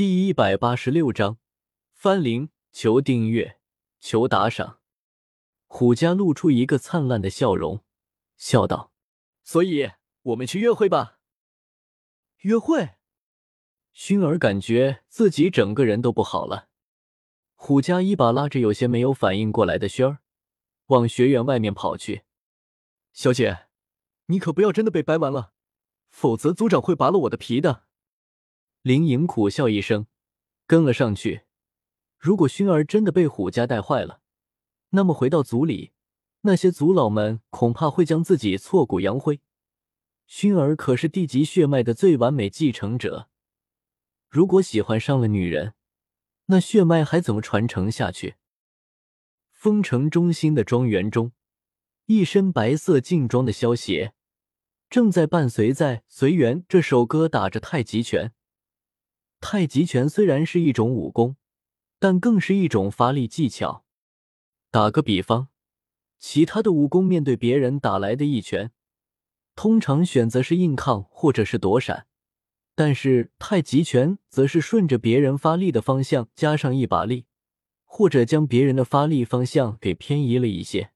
[0.00, 1.36] 第一百八十六章，
[1.92, 3.58] 翻铃，求订阅，
[4.00, 4.78] 求打赏。
[5.66, 7.84] 虎家露出一个灿烂的笑容，
[8.38, 8.94] 笑道
[9.44, 9.90] ：“所以，
[10.22, 11.18] 我们去约会吧。”
[12.44, 12.92] 约会。
[13.94, 16.70] 薰儿感觉自己整个人都不好了。
[17.54, 20.20] 虎家一把拉着有些没有反应过来的薰儿，
[20.86, 22.22] 往学院外面跑去。
[23.12, 23.66] 小姐，
[24.28, 25.52] 你可不要真的被掰弯了，
[26.08, 27.84] 否则族长会拔了我的皮的。
[28.82, 30.06] 林颖苦笑一声，
[30.66, 31.42] 跟了上去。
[32.18, 34.22] 如果薰儿真的被虎家带坏了，
[34.90, 35.92] 那么回到族里，
[36.42, 39.42] 那些族老们恐怕会将自己挫骨扬灰。
[40.26, 43.28] 薰儿可是地级血脉的最完美继承者，
[44.30, 45.74] 如果喜欢上了女人，
[46.46, 48.36] 那血脉还怎么传承下去？
[49.50, 51.32] 丰城中心的庄园中，
[52.06, 54.14] 一身白色劲装的萧邪
[54.88, 58.32] 正在伴随在随缘这首歌打着太极拳。
[59.40, 61.36] 太极拳虽然是一种武功，
[61.98, 63.84] 但更是一种发力技巧。
[64.70, 65.48] 打个比方，
[66.18, 68.70] 其他的武功面对别人打来的一拳，
[69.56, 72.06] 通常选择是硬抗或者是躲闪，
[72.74, 77.24] 但是太极拳则是顺着别人发力的方向加上一把力，
[77.84, 80.92] 或者将别人的发力方向给偏移了一些。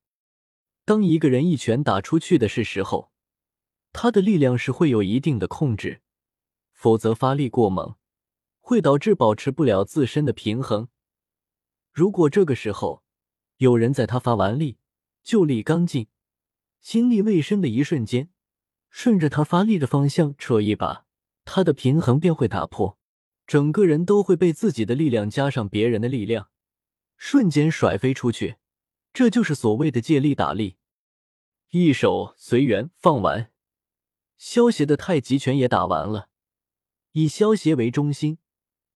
[0.84, 3.10] 当一个人一拳打出去的是时候，
[3.92, 6.02] 他的力量是会有一定的控制，
[6.72, 7.96] 否则发力过猛。
[8.66, 10.88] 会导致保持不了自身的平衡。
[11.92, 13.04] 如果这个时候
[13.58, 14.78] 有人在他发完力、
[15.22, 16.08] 就力刚劲、
[16.80, 18.30] 心力未深的一瞬间，
[18.88, 21.04] 顺着他发力的方向扯一把，
[21.44, 22.98] 他的平衡便会打破，
[23.46, 26.48] 整个人都会被自己的力量加上别人的力量，
[27.18, 28.56] 瞬间甩飞出去。
[29.12, 30.78] 这就是所谓的借力打力。
[31.68, 33.52] 一手随缘放完，
[34.38, 36.30] 萧邪的太极拳也打完了，
[37.12, 38.38] 以萧邪为中心。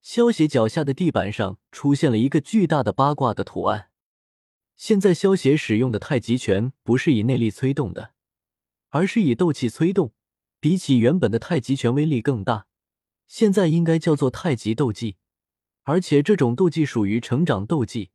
[0.00, 3.90] 萧邪脚下的地板上出现了一个巨大的八卦的图案。
[4.76, 8.12] 现在萧邪使用的太极拳不是以内力催动的，
[8.90, 10.12] 而是以斗气催动，
[10.60, 12.66] 比起原本的太极拳威力更大。
[13.26, 15.16] 现在应该叫做太极斗技，
[15.82, 18.10] 而且这种斗技属于成长斗技，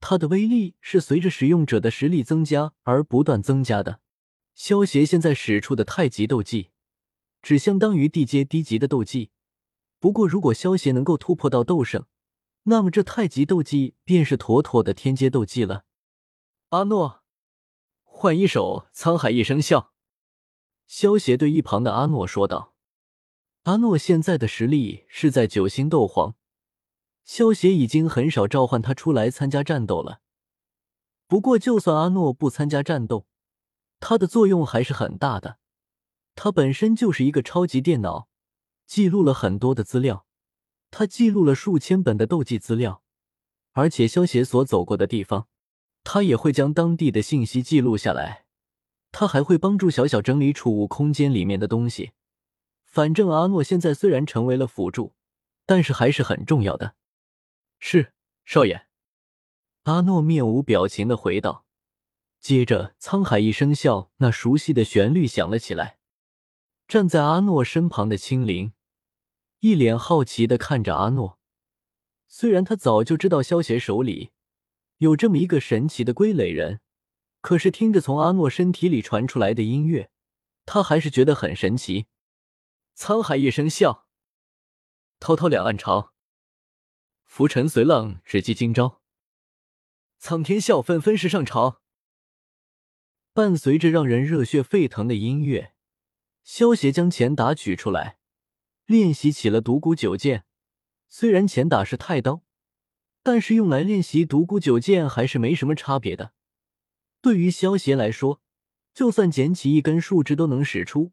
[0.00, 4.00] 它的威力是随着使用者的实力增加而不断增加的。
[4.54, 6.70] 萧邪现在使出的太极斗技，
[7.42, 9.30] 只相当于地阶低级的斗技。
[10.02, 12.06] 不过，如果萧邪能够突破到斗圣，
[12.64, 15.84] 那么这太极斗技便是妥妥的天阶斗技了。
[16.70, 17.22] 阿诺，
[18.02, 19.92] 换一首沧海一声笑。
[20.88, 22.74] 萧邪对一旁的阿诺说道
[23.62, 26.34] ：“阿诺现在的实力是在九星斗皇，
[27.22, 30.20] 萧邪已经很少召唤他出来参加战斗了。
[31.28, 33.28] 不过，就算阿诺不参加战斗，
[34.00, 35.58] 他的作用还是很大的。
[36.34, 38.26] 他本身就是一个超级电脑。”
[38.92, 40.26] 记录了很多的资料，
[40.90, 43.02] 他记录了数千本的斗技资料，
[43.70, 45.48] 而且萧协所走过的地方，
[46.04, 48.44] 他也会将当地的信息记录下来。
[49.10, 52.12] 他还会帮助小小整理储物空间里面的东西。
[52.84, 55.14] 反正阿诺现在虽然成为了辅助，
[55.64, 56.94] 但是还是很重要的。
[57.78, 58.12] 是
[58.44, 58.88] 少爷。
[59.84, 61.64] 阿诺面无表情的回道。
[62.40, 65.96] 接着，沧海一声笑，那熟悉的旋律响了起来。
[66.86, 68.74] 站在阿诺身旁的青灵。
[69.62, 71.38] 一脸好奇的看着阿诺，
[72.26, 74.32] 虽然他早就知道萧协手里
[74.96, 76.80] 有这么一个神奇的归类人，
[77.40, 80.10] 可是听着从阿诺身体里传出来的音乐，
[80.66, 82.06] 他还是觉得很神奇。
[82.96, 84.08] 沧海一声笑，
[85.20, 86.12] 滔滔两岸潮，
[87.22, 89.00] 浮沉随浪，只记今朝。
[90.18, 91.80] 苍天笑纷纷时上朝。
[93.32, 95.72] 伴随着让人热血沸腾的音乐，
[96.42, 98.18] 萧协将钱打取出来。
[98.92, 100.44] 练习起了独孤九剑，
[101.08, 102.42] 虽然前打是太刀，
[103.22, 106.34] 但是用来练习独孤九剑还是没什么差别的。
[107.22, 108.42] 对于萧协来说，
[108.92, 111.12] 就算捡起一根树枝都能使出，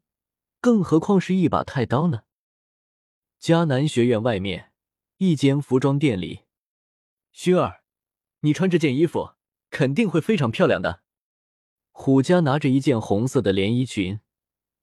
[0.60, 2.24] 更何况是一把太刀呢？
[3.40, 4.72] 迦南学院外面
[5.16, 6.40] 一间服装店里，
[7.34, 7.82] 薰儿，
[8.40, 9.30] 你穿这件衣服
[9.70, 11.00] 肯定会非常漂亮的。
[11.92, 14.20] 虎家拿着一件红色的连衣裙，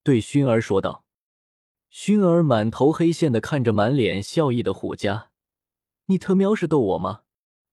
[0.02, 1.04] 对薰儿说道。
[2.00, 5.32] 薰儿满头黑线的看着满脸笑意的虎家，
[6.06, 7.24] 你特喵是逗我吗？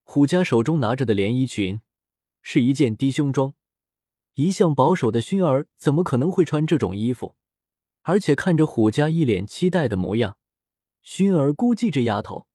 [0.03, 1.83] 虎家手中拿着的连衣裙
[2.41, 3.53] 是一件低胸装，
[4.33, 7.37] 一向保守的薰儿怎么可能会穿这种衣服？
[8.01, 10.39] 而且看着虎家一脸期待的模样，
[11.05, 12.47] 薰儿估计这丫头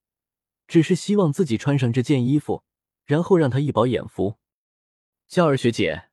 [0.66, 2.64] 只是希望自己穿上这件衣服，
[3.04, 4.38] 然后让他一饱眼福。
[5.28, 6.08] 娇儿学姐，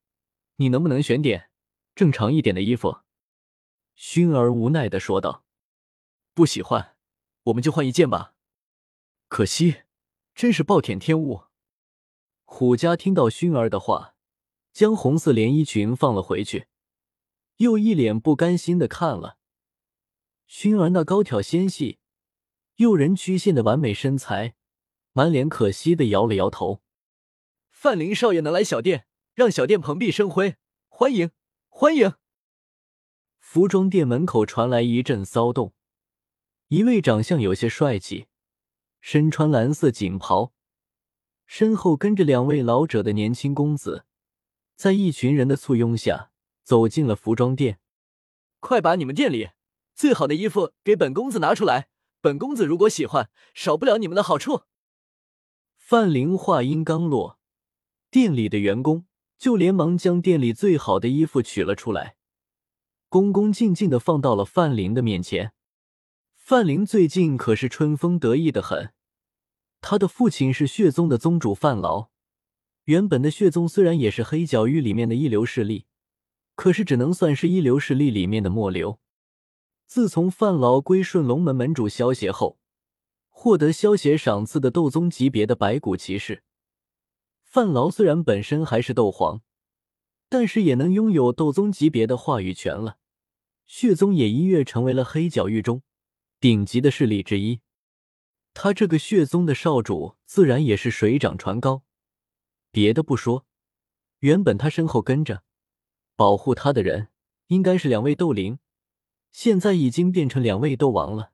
[0.58, 1.50] 你能不能选点
[1.96, 3.00] 正常一点的衣服？
[3.98, 5.44] 薰儿无奈的说道
[6.38, 6.96] ：“不喜欢，
[7.46, 8.36] 我们就换一件吧。”
[9.28, 9.78] 可惜，
[10.36, 11.46] 真是暴殄天物。
[12.46, 14.14] 虎家听到薰儿的话，
[14.72, 16.68] 将红色连衣裙放了回去，
[17.56, 19.40] 又一脸不甘心的看了
[20.46, 21.98] 熏儿那高挑纤细、
[22.76, 24.54] 诱人曲线的完美身材，
[25.14, 26.84] 满脸可惜的摇了摇头。
[27.72, 30.58] 范林少爷能来小店，让小店蓬荜生辉，
[30.88, 31.32] 欢迎
[31.68, 32.14] 欢迎！
[33.40, 35.74] 服装店门口传来一阵骚动，
[36.70, 38.28] 一位长相有些帅气、
[39.00, 40.52] 身穿蓝色锦袍。
[41.46, 44.04] 身后跟着两位老者的年轻公子，
[44.76, 46.32] 在一群人的簇拥下
[46.66, 47.80] 走进了服装店。
[48.60, 49.52] 快把你们店里
[49.96, 51.88] 最好的衣服给本公子拿出来，
[52.20, 54.64] 本公子如果喜欢，少不了你们的好处。
[55.78, 57.40] 范玲话音刚落，
[58.12, 59.06] 店里的员工
[59.38, 62.18] 就连忙将店里最好的衣服取了出来，
[63.08, 65.54] 恭恭敬敬的放到了范玲的面前。
[66.50, 68.94] 范林最近可是春风得意的很。
[69.82, 72.08] 他的父亲是血宗的宗主范劳，
[72.86, 75.88] 原本的血宗虽然也是黑角域里面的一流势力，
[76.56, 79.02] 可是只能算是一流势力里面的末流。
[79.88, 82.58] 自从范劳归顺龙门门主萧协后，
[83.28, 86.44] 获得萧协赏赐的斗宗级别的白骨骑士，
[87.44, 89.42] 范劳虽然本身还是斗皇，
[90.30, 93.00] 但是也能拥有斗宗级别的话语权了。
[93.66, 95.82] 血宗也一跃成为了黑角域中
[96.40, 97.62] 顶级的势力之一。
[98.54, 101.84] 他这个血宗的少主，自然也是水涨船高。
[102.72, 103.46] 别的不说，
[104.20, 105.44] 原本他身后跟着
[106.16, 107.10] 保护他的人，
[107.48, 108.60] 应该是两位斗灵，
[109.32, 111.34] 现在已经变成两位斗王了。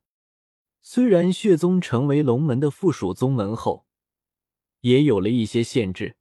[0.81, 3.85] 虽然血宗成为龙门的附属宗门后，
[4.81, 6.17] 也有了一些限制，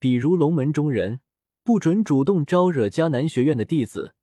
[0.00, 1.20] 比如龙门中人
[1.62, 4.16] 不准主动招惹迦南学院的弟子，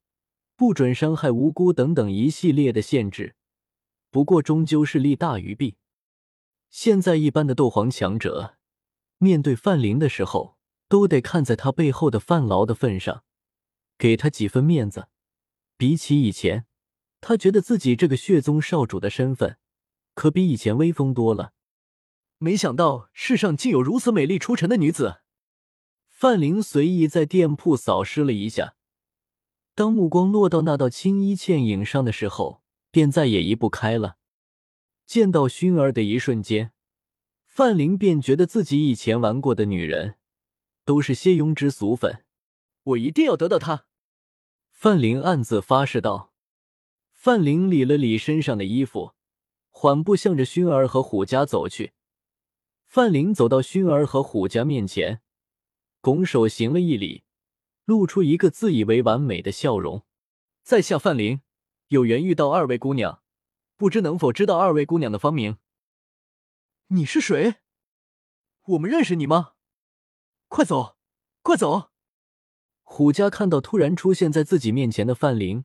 [0.56, 3.35] 不准伤害无辜等等一系列的限制。
[4.16, 5.76] 不过终究是利大于弊。
[6.70, 8.56] 现在一般的斗皇强者，
[9.18, 10.56] 面对范林的时候，
[10.88, 13.24] 都得看在他背后的范劳的份上，
[13.98, 15.08] 给他几分面子。
[15.76, 16.64] 比起以前，
[17.20, 19.58] 他觉得自己这个血宗少主的身份，
[20.14, 21.52] 可比以前威风多了。
[22.38, 25.20] 没想到世上竟有如此美丽出尘的女子。
[26.08, 28.76] 范林随意在店铺扫视了一下，
[29.74, 32.62] 当目光落到那道青衣倩影上的时候，
[32.96, 34.16] 便再也移不开了。
[35.04, 36.72] 见到熏儿的一瞬间，
[37.44, 40.14] 范林便觉得自己以前玩过的女人
[40.86, 42.24] 都是些庸脂俗粉，
[42.84, 43.84] 我一定要得到她。
[44.70, 46.32] 范林暗自发誓道。
[47.12, 49.12] 范林理了理身上的衣服，
[49.68, 51.92] 缓步向着熏儿和虎家走去。
[52.86, 55.20] 范林走到熏儿和虎家面前，
[56.00, 57.24] 拱手行了一礼，
[57.84, 60.06] 露出一个自以为完美的笑容。
[60.62, 61.42] 在下范林，
[61.88, 63.22] 有缘遇到二位姑娘。
[63.76, 65.58] 不知能否知道二位姑娘的芳名？
[66.88, 67.56] 你是谁？
[68.64, 69.52] 我们认识你吗？
[70.48, 70.96] 快走，
[71.42, 71.90] 快走！
[72.82, 75.64] 虎家看到突然出现在自己面前的范玲，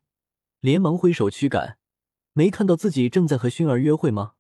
[0.60, 1.80] 连忙挥手驱赶。
[2.34, 4.34] 没看到自己正在和熏儿约会吗？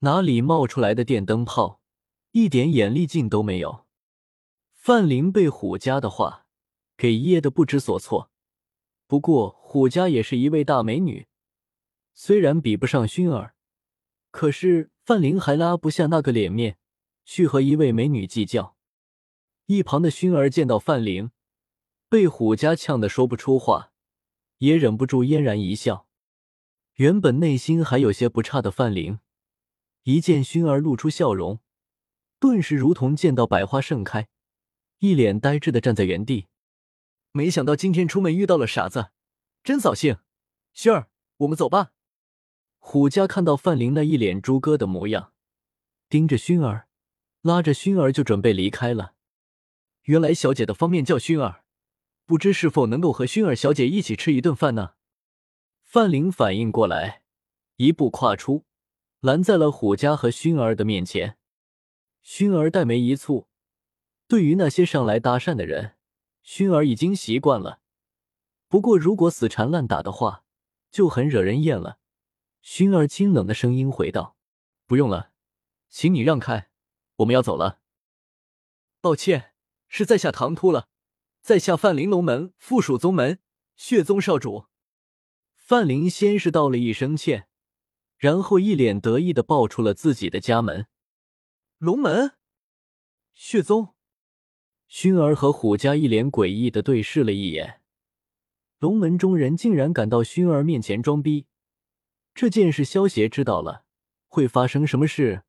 [0.00, 1.80] 哪里冒出来的电灯泡，
[2.32, 3.86] 一点眼力劲都没有。
[4.72, 6.46] 范玲被虎家的话
[6.96, 8.30] 给噎得不知所措。
[9.10, 11.26] 不过虎家也是一位大美女。
[12.14, 13.56] 虽然比不上薰儿，
[14.30, 16.78] 可是范灵还拉不下那个脸面
[17.24, 18.76] 去和一位美女计较。
[19.66, 21.32] 一旁的薰儿见到范灵
[22.08, 23.90] 被虎家呛得说不出话，
[24.58, 26.06] 也忍不住嫣然一笑。
[26.94, 29.18] 原本内心还有些不差的范灵，
[30.04, 31.58] 一见薰儿露出笑容，
[32.38, 34.28] 顿时如同见到百花盛开，
[35.00, 36.46] 一脸呆滞的站在原地。
[37.32, 39.10] 没想到今天出门遇到了傻子，
[39.62, 40.18] 真扫兴。
[40.74, 41.08] 薰儿，
[41.38, 41.92] 我们走吧。
[42.78, 45.32] 虎家看到范玲那一脸猪哥的模样，
[46.08, 46.88] 盯着薰儿，
[47.42, 49.14] 拉着薰儿就准备离开了。
[50.04, 51.64] 原来小姐的方面叫薰儿，
[52.26, 54.94] 不知是否能够和薰儿小姐一起吃一顿饭呢？
[55.82, 57.22] 范玲反应过来，
[57.76, 58.64] 一步跨出，
[59.20, 61.36] 拦在了虎家和薰儿的面前。
[62.24, 63.46] 薰儿黛眉一蹙，
[64.26, 65.96] 对于那些上来搭讪的人，
[66.50, 67.80] 薰儿已经习惯了。
[68.66, 70.44] 不过如果死缠烂打的话，
[70.90, 72.00] 就很惹人厌了。
[72.60, 74.36] 薰儿清冷的声音回道
[74.84, 75.30] ：“不用了，
[75.88, 76.68] 请你让开，
[77.18, 77.80] 我们要走了。
[79.00, 79.54] 抱歉，
[79.86, 80.88] 是在下唐突了，
[81.40, 83.38] 在下范玲龙门附属宗门
[83.76, 84.66] 血宗少主。”
[85.54, 87.46] 范玲先是道了一声歉，
[88.16, 90.88] 然后一脸得意的报出了自己的家门
[91.78, 92.32] ：“龙门，
[93.34, 93.94] 血宗。”
[94.90, 97.80] 熏儿和虎家一脸诡异的对视了一眼，
[98.80, 101.46] 龙门中人竟然敢到熏儿面前装逼。
[102.34, 103.84] 这件事，萧邪知道了，
[104.26, 105.44] 会发生什么事？